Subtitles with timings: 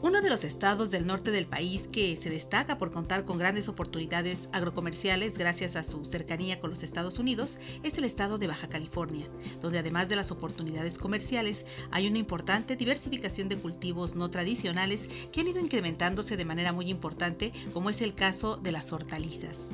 [0.00, 3.68] Uno de los estados del norte del país que se destaca por contar con grandes
[3.68, 8.68] oportunidades agrocomerciales gracias a su cercanía con los Estados Unidos es el estado de Baja
[8.68, 9.26] California,
[9.60, 15.40] donde además de las oportunidades comerciales hay una importante diversificación de cultivos no tradicionales que
[15.40, 19.68] han ido incrementándose de manera muy importante, como es el caso de las hortalizas.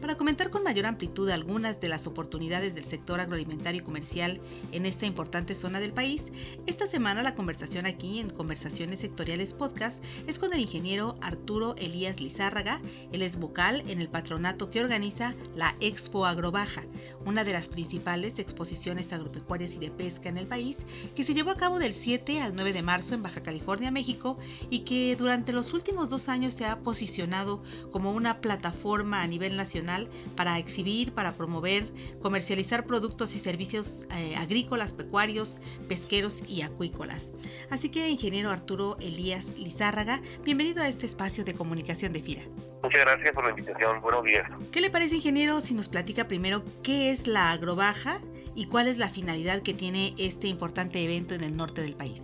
[0.00, 4.40] Para comentar con mayor amplitud algunas de las oportunidades del sector agroalimentario y comercial
[4.70, 6.26] en esta importante zona del país,
[6.66, 12.20] esta semana la conversación aquí en Conversaciones Sectoriales Podcast es con el ingeniero Arturo Elías
[12.20, 12.80] Lizárraga,
[13.10, 16.84] él es vocal en el patronato que organiza la Expo Agrobaja,
[17.26, 20.78] una de las principales exposiciones agropecuarias y de pesca en el país,
[21.16, 24.38] que se llevó a cabo del 7 al 9 de marzo en Baja California, México,
[24.70, 29.56] y que durante los últimos dos años se ha posicionado como una plataforma a nivel
[29.56, 29.87] nacional
[30.36, 31.84] para exhibir, para promover,
[32.20, 37.32] comercializar productos y servicios eh, agrícolas, pecuarios, pesqueros y acuícolas.
[37.70, 42.42] Así que, ingeniero Arturo Elías Lizárraga, bienvenido a este espacio de comunicación de FIRA.
[42.82, 44.00] Muchas gracias por la invitación.
[44.00, 44.48] Buenos días.
[44.70, 48.20] ¿Qué le parece, ingeniero, si nos platica primero qué es la agrobaja
[48.54, 52.22] y cuál es la finalidad que tiene este importante evento en el norte del país?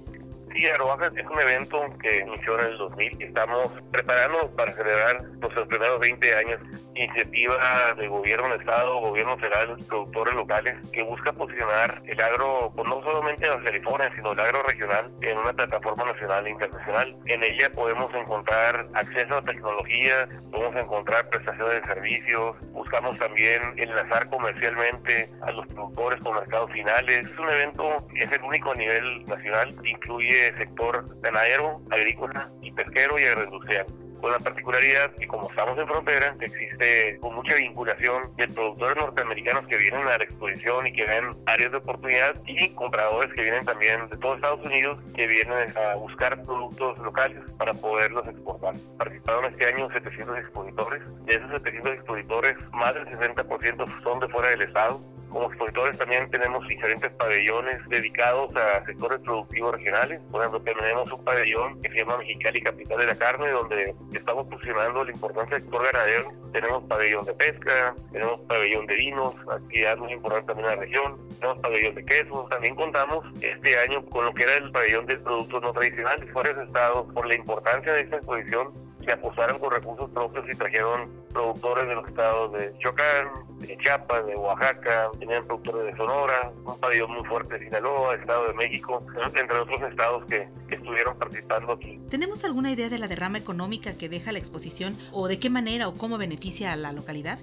[0.54, 5.20] Sí, Arobaja es un evento que inició en el 2000 y estamos preparándonos para celebrar
[5.40, 6.60] nuestros primeros 20 años.
[6.94, 12.88] Iniciativa de gobierno del Estado, gobierno federal, productores locales, que busca posicionar el agro, pues
[12.88, 17.16] no solamente en California, sino el agro regional en una plataforma nacional e internacional.
[17.26, 24.28] En ella podemos encontrar acceso a tecnología, podemos encontrar prestaciones de servicios, buscamos también enlazar
[24.28, 27.26] comercialmente a los productores con mercados finales.
[27.26, 33.18] Es un evento, es el único a nivel nacional, incluye sector ganadero, agrícola y pesquero
[33.18, 33.86] y agroindustrial
[34.24, 39.66] con la particularidad que como estamos en frontera, existe con mucha vinculación de productores norteamericanos
[39.66, 43.66] que vienen a la exposición y que ven áreas de oportunidad y compradores que vienen
[43.66, 48.72] también de todos Estados Unidos que vienen a buscar productos locales para poderlos exportar.
[48.96, 51.02] Participaron este año 700 expositores.
[51.26, 55.02] De esos 700 expositores, más del 60% son de fuera del estado
[55.34, 60.20] como expositores también tenemos diferentes pabellones dedicados a sectores productivos regionales.
[60.30, 64.46] Por ejemplo, tenemos un pabellón que se llama Mexicali Capital de la Carne, donde estamos
[64.46, 66.32] posicionando el importante sector ganadero.
[66.52, 71.28] Tenemos pabellón de pesca, tenemos pabellón de vinos, actividad muy importante también en la región.
[71.40, 72.48] Tenemos pabellón de quesos.
[72.48, 76.30] También contamos este año con lo que era el pabellón de productos no tradicionales.
[76.32, 78.72] Fuera ese estado, por la importancia de esta exposición,
[79.04, 83.28] se apostaron con recursos propios y trajeron productores de los estados de Chocán,
[83.58, 88.48] de Chiapas, de Oaxaca, tenían productores de Sonora, un pabellón muy fuerte de Sinaloa, Estado
[88.48, 89.04] de México,
[89.34, 92.00] entre otros estados que, que estuvieron participando aquí.
[92.08, 95.88] ¿Tenemos alguna idea de la derrama económica que deja la exposición o de qué manera
[95.88, 97.38] o cómo beneficia a la localidad?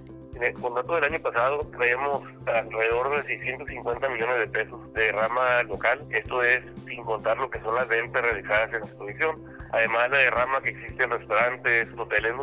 [0.60, 6.00] con datos del año pasado traemos alrededor de 650 millones de pesos de derrama local.
[6.10, 9.42] Esto es sin contar lo que son las ventas realizadas en la exposición.
[9.72, 12.34] Además la derrama que existe en restaurantes, hoteles,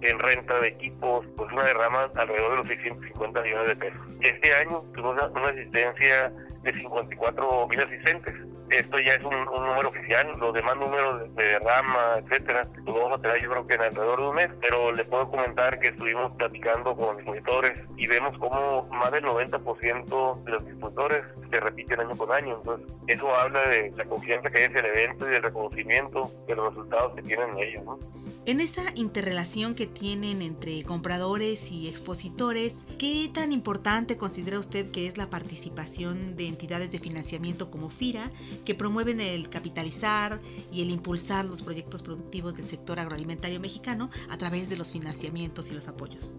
[0.00, 4.00] en renta de equipos, pues una derrama alrededor de los 650 millones de pesos.
[4.20, 6.32] Este año tuvimos una asistencia
[6.62, 8.34] de 54 mil asistentes
[8.70, 13.22] esto ya es un, número oficial, los demás números de, rama, etcétera, los vamos a
[13.22, 16.32] tener yo creo que en alrededor de un mes, pero le puedo comentar que estuvimos
[16.32, 22.16] platicando con expositores y vemos como más del 90% de los expositores se repiten año
[22.16, 25.42] con año, entonces eso habla de la confianza que hay en el evento y del
[25.42, 27.84] reconocimiento de los resultados que tienen ellos.
[27.84, 27.98] ¿no?
[28.46, 35.08] En esa interrelación que tienen entre compradores y expositores, ¿qué tan importante considera usted que
[35.08, 38.30] es la participación de entidades de financiamiento como FIRA
[38.64, 40.40] que promueven el capitalizar
[40.70, 45.68] y el impulsar los proyectos productivos del sector agroalimentario mexicano a través de los financiamientos
[45.68, 46.36] y los apoyos.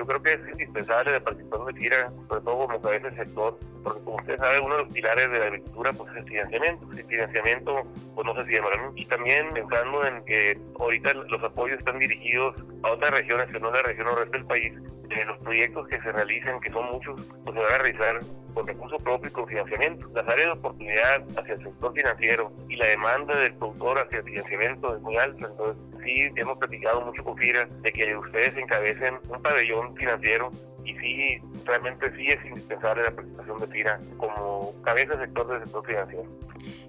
[0.00, 3.58] Yo creo que es indispensable la participación de FIRA, sobre todo como cabeza del sector,
[3.84, 6.86] porque como usted sabe, uno de los pilares de la agricultura pues, es el financiamiento.
[6.90, 7.82] El financiamiento,
[8.14, 8.92] pues no sé si llamarán.
[8.96, 13.70] Y también pensando en que ahorita los apoyos están dirigidos a otras regiones que no
[13.70, 14.72] la región noreste del país,
[15.10, 18.20] eh, los proyectos que se realicen, que son muchos, pues se van a realizar
[18.54, 20.08] con recursos propios y con financiamiento.
[20.14, 24.24] Las áreas de oportunidad hacia el sector financiero y la demanda del productor hacia el
[24.24, 25.46] financiamiento es muy alta.
[25.46, 30.50] Entonces, sí, hemos platicado mucho con FIRA de que ustedes encabecen un pabellón financiero
[30.84, 35.64] y sí, realmente sí es indispensable la participación de FIRA como cabeza del sector del
[35.64, 36.24] sector financiero.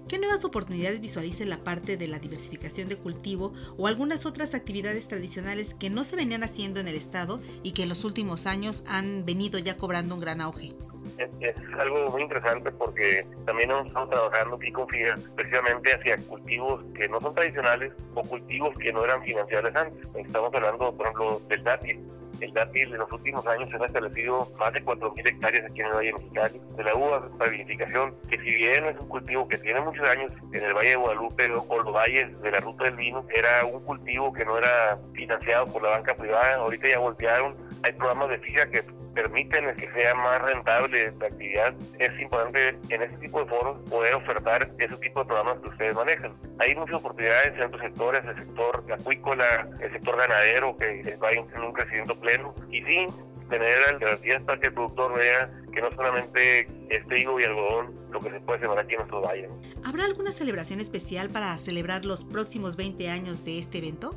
[0.08, 4.54] ¿Qué nuevas oportunidades visualiza en la parte de la diversificación de cultivo o algunas otras
[4.54, 8.46] actividades tradicionales que no se venían haciendo en el Estado y que en los últimos
[8.46, 10.74] años han venido ya cobrando un gran auge?
[11.18, 17.08] Es, algo muy interesante porque también estamos trabajando aquí con FIA precisamente hacia cultivos que
[17.08, 20.08] no son tradicionales o cultivos que no eran financiables antes.
[20.16, 22.00] Estamos hablando, por ejemplo, del dátil.
[22.40, 25.86] El dátil en los últimos años se han establecido más de 4.000 hectáreas aquí en
[25.86, 26.60] el Valle Mexicali.
[26.76, 30.32] De la uva para vinificación, que si bien es un cultivo que tiene muchos años
[30.52, 33.84] en el Valle de Guadalupe o los valles de la ruta del vino, era un
[33.84, 36.56] cultivo que no era financiado por la banca privada.
[36.56, 37.54] Ahorita ya voltearon.
[37.84, 38.82] Hay programas de FIA que
[39.14, 44.14] permiten que sea más rentable la actividad, es importante en este tipo de foros poder
[44.14, 46.34] ofertar ese tipo de programas que ustedes manejan.
[46.58, 51.62] Hay muchas oportunidades en otros sectores, el sector acuícola, el sector ganadero, que va en
[51.62, 53.06] un crecimiento pleno, y sí,
[53.50, 58.20] tener alternativas para que el productor vea que no solamente es trigo y algodón lo
[58.20, 59.48] que se puede sembrar aquí en nuestro valle.
[59.84, 64.10] ¿Habrá alguna celebración especial para celebrar los próximos 20 años de este evento?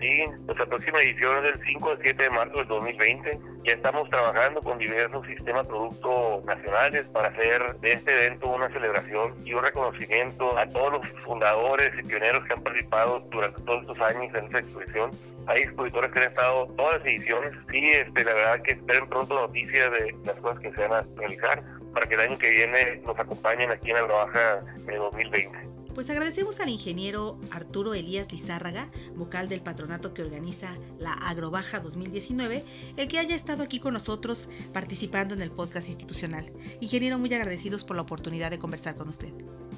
[0.00, 3.38] Sí, nuestra próxima edición es el 5 al 7 de marzo del 2020.
[3.64, 9.34] Ya estamos trabajando con diversos sistemas productos nacionales para hacer de este evento una celebración
[9.44, 14.00] y un reconocimiento a todos los fundadores y pioneros que han participado durante todos estos
[14.00, 15.10] años en esta exposición.
[15.46, 17.52] Hay expositores que han estado todas las ediciones.
[17.70, 21.06] Sí, este, la verdad que esperen pronto noticias de las cosas que se van a
[21.18, 21.62] realizar
[21.92, 25.79] para que el año que viene nos acompañen aquí en la Baja de 2020.
[25.94, 32.64] Pues agradecemos al ingeniero Arturo Elías Lizárraga, vocal del patronato que organiza la Agrobaja 2019,
[32.96, 36.52] el que haya estado aquí con nosotros participando en el podcast institucional.
[36.80, 39.32] Ingeniero, muy agradecidos por la oportunidad de conversar con usted.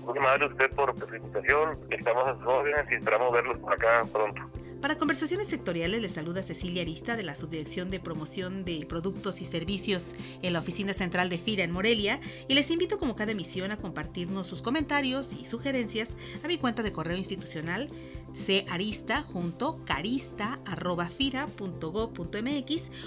[0.05, 1.79] Muy amable usted por su invitación.
[1.91, 4.43] Estamos a sus órdenes y esperamos verlos por acá pronto.
[4.83, 9.45] Para conversaciones sectoriales le saluda Cecilia Arista de la Subdirección de Promoción de Productos y
[9.45, 13.71] Servicios en la Oficina Central de FIRA en Morelia y les invito como cada emisión
[13.71, 16.09] a compartirnos sus comentarios y sugerencias
[16.43, 17.91] a mi cuenta de correo institucional
[19.87, 20.45] carista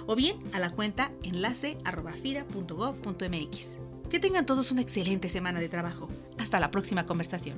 [0.07, 3.65] o bien a la cuenta enlace arroba mx.
[4.09, 6.07] Que tengan todos una excelente semana de trabajo.
[6.37, 7.57] Hasta la próxima conversación.